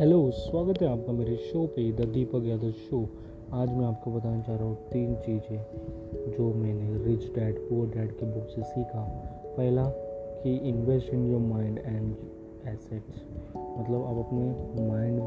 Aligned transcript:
Hello, 0.00 0.30
स्वागत 0.30 0.82
है 0.82 0.88
आपका 0.88 1.12
मेरे 1.12 1.36
शो 1.36 1.66
पे, 1.66 1.92
द 1.92 2.00
दीपक 2.00 2.42
यादव 2.44 2.70
शो। 2.70 3.08
आज 3.52 3.72
मैं 3.72 3.84
आपको 3.86 4.10
बताना 4.10 4.42
चाह 4.42 4.56
रहा 4.56 4.64
हूँ 4.64 4.76
तीन 4.76 5.14
चीज़ें 5.14 5.64
जो 6.38 6.54
मैंने 6.54 7.04
रिच 7.04 7.24
डैड 7.34 7.58
पुअर 7.58 7.88
डैड 7.88 8.12
के 8.12 8.26
बुक 8.26 8.46
से 8.48 8.62
सीखा। 8.62 9.02
पहला, 9.56 9.84
कि 10.42 10.56
invest 10.56 11.14
in 11.14 11.26
your 11.26 11.40
mind 11.40 11.78
and 11.78 12.14
assets 12.68 13.22
मतलब 13.78 14.04
आप 14.04 14.26
अपने 14.26 14.42
माइंड 14.88 15.20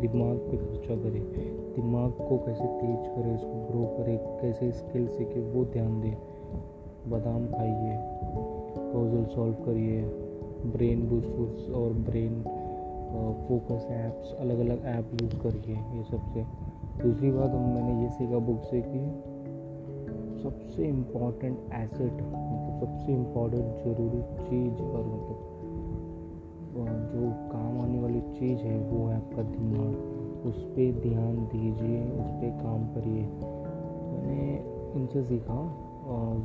दिमाग 0.00 0.36
पे 0.36 0.56
खर्चा 0.56 0.96
करें। 0.96 1.22
दिमाग 1.74 2.10
को 2.10 2.38
कैसे 2.38 2.64
तेज 2.64 3.06
करें, 3.06 3.34
उसको 3.34 3.66
ग्रो 3.70 3.84
करें, 3.98 4.18
कैसे 4.18 4.72
स्किल 4.72 5.08
सीखे, 5.08 5.40
वो 5.40 5.64
ध्यान 5.64 6.00
दें। 6.00 6.14
बादाम 7.10 7.46
खाइए 7.46 7.98
पजल 8.76 9.24
सॉल्व 9.34 9.54
करिए 9.54 10.02
ब्रेन 10.72 11.08
बूस्टर्स 11.08 11.70
और 11.70 11.92
ब्रेन 11.92 12.44
फोकस 13.48 13.86
ऐप्स 13.90 14.34
अलग 14.40 14.58
अलग 14.58 14.84
ऐप 14.86 15.10
यूज़ 15.22 15.36
करिए 15.42 15.76
ये 15.96 16.02
सबसे। 16.10 16.44
दूसरी 17.02 17.30
बात, 17.30 17.50
हम 17.50 17.68
मैंने 17.74 18.02
ये 18.02 18.10
सीखा 18.10 18.38
बुक 18.38 18.62
से 18.64 18.80
कि 18.86 19.00
सबसे 20.42 20.86
इंपॉर्टेंट 20.88 21.58
एसेट 21.74 22.12
मतलब 22.12 22.78
सबसे 22.80 23.12
इंपॉर्टेंट 23.12 23.64
ज़रूरी 23.84 24.22
चीज़ 24.44 24.82
और 24.82 25.04
मतलब 25.06 25.50
जो 27.12 27.30
काम 27.52 27.80
आने 27.80 27.98
वाली 28.00 28.20
चीज़ 28.20 28.60
है 28.60 28.78
वो 28.80 29.06
है 29.06 29.16
आपका 29.16 29.42
दिमाग, 29.42 30.46
उस 30.46 30.62
पर 30.64 31.00
ध्यान 31.02 31.36
दीजिए, 31.52 32.00
उस 32.02 32.30
पर 32.30 32.50
काम 32.62 32.86
करिए। 32.94 33.22
मैंने 34.12 34.46
इनसे 35.00 35.22
सीखा 35.24 35.58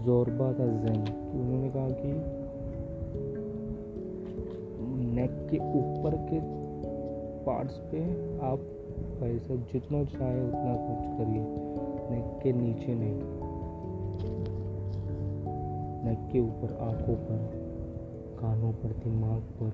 जोरबा 0.05 0.51
था 0.53 0.65
जैन 0.83 1.01
उन्होंने 1.39 1.69
कहा 1.69 1.89
कि 1.89 2.11
नेक 5.15 5.31
के 5.51 5.57
ऊपर 5.79 6.15
के 6.29 6.39
पार्ट्स 7.47 7.77
पे 7.77 7.99
आप 8.45 8.59
पैसा 9.19 9.55
जितना 9.55 10.03
चाहे 10.03 10.41
उतना 10.47 10.73
खर्च 10.75 11.05
करिए। 11.17 11.43
नेक 12.11 12.39
के 12.43 12.51
नीचे 12.53 12.93
नहीं। 12.93 13.19
नेक 16.05 16.29
के 16.31 16.39
ऊपर, 16.39 16.77
आँखों 16.81 17.15
पर, 17.15 17.39
कानों 18.39 18.71
पर, 18.71 18.91
दिमाग 19.03 19.41
पर, 19.59 19.71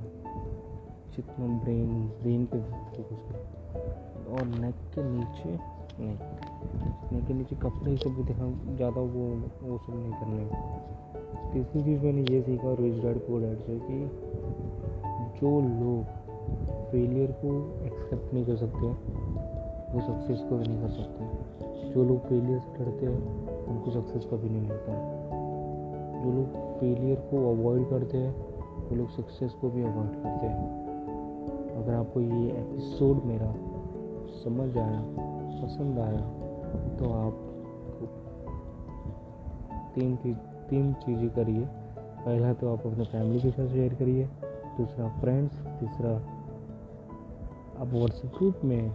जितना 1.16 1.47
ब्रेन 1.63 1.89
ब्रेन 2.21 2.45
पे 2.45 2.59
फोकस 2.61 3.21
करें 3.29 4.35
और 4.35 4.45
नेक 4.47 4.75
के 4.95 5.03
नीचे 5.03 5.57
नहीं। 5.99 6.17
नेक 7.11 7.27
के 7.27 7.33
नीचे 7.33 7.55
कपड़े 7.55 7.97
सब 7.97 8.09
भी 8.09 8.23
देखा, 8.23 8.75
ज़्यादा 8.75 9.01
वो 9.01 9.27
वो 9.63 9.77
सब 9.77 9.94
नहीं 9.94 10.13
करने। 10.13 10.45
तीसरी 11.53 11.83
चीज़ 11.83 12.01
मैंने 12.01 12.21
ये 12.33 12.41
सीखा, 12.41 12.73
रिच 12.73 13.01
डैड, 13.03 13.17
पुअर 13.17 13.41
डैड 13.41 13.59
से 13.59 13.79
कि 13.79 13.97
जो 15.41 15.61
लोग 15.61 16.22
फेलियर 16.91 17.31
को 17.31 17.52
एक्सेप्ट 17.86 18.33
नहीं 18.33 18.45
कर 18.45 18.55
सकते, 18.55 18.88
वो 19.94 20.02
सक्सेस 20.02 20.39
को 20.50 20.58
भी 20.58 20.67
नहीं 20.67 20.81
कर 20.81 20.89
सकते। 20.89 21.91
जो 21.91 22.03
लोग 22.03 22.19
फेलियर 22.19 22.59
से 22.59 22.85
डरते 22.85 23.05
हैं, 23.05 23.66
उनको 23.67 23.91
सक्सेस 23.91 24.25
कभी 24.25 24.50
नहीं 24.50 24.61
मिलता। 24.61 24.94
जो 26.23 26.31
लोग 26.31 26.47
फेलियर 26.80 27.19
को 27.31 27.38
अवॉइड 27.52 27.89
करते 27.89 28.17
हैं, 28.17 28.31
वो 28.89 28.95
लोग 28.95 29.09
सक्सेस 29.09 29.52
को 29.52 29.69
भी 29.69 29.83
अवॉइड 29.83 30.13
करते 30.13 30.47
हैं। 30.47 30.83
अगर 31.75 31.94
आपको 31.94 32.22
ये 32.22 32.50
एपिसोड 32.52 33.23
मेरा 33.23 33.53
समझ 34.44 34.78
आया, 34.78 35.02
पसंद 35.63 36.00
आया 36.00 36.22
तो 36.97 37.11
आप 37.13 37.33
तीन 39.95 40.16
तीन 40.69 40.94
चीज़ें 40.94 41.30
करिए। 41.30 41.66
पहला 42.25 42.53
तो 42.53 42.73
आप 42.73 42.85
अपने 42.88 43.03
फैमिली 43.03 43.39
के 43.39 43.50
साथ 43.50 43.67
शेयर 43.67 43.94
करिए। 43.94 44.28
दूसरा 44.77 45.07
फ्रेंड्स 45.21 45.55
तीसरा 45.79 46.16
अब 47.79 47.88
व्हाट्सएप 47.93 48.31
ग्रुप 48.38 48.61
में 48.63 48.89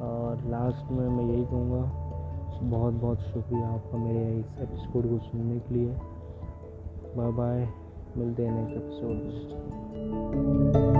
और 0.00 0.44
लास्ट 0.46 0.92
में 0.92 1.08
मैं 1.08 1.24
यही 1.24 1.44
कहूँगा 1.44 2.04
बहुत 2.62 2.94
बहुत 2.94 3.20
शुक्रिया 3.20 3.68
आपका 3.68 3.98
मेरे 3.98 4.38
इस 4.38 4.46
एपिसोड 4.60 5.08
को 5.10 5.18
सुनने 5.18 5.58
के 5.58 5.74
लिए। 5.74 5.96
बाय 7.16 7.32
बाय 7.32 7.68
मिलते 8.16 8.46
हैं 8.46 8.52
नेक्स्ट 8.52 8.76
एपिसोड 8.76 9.10
में। 9.10 10.97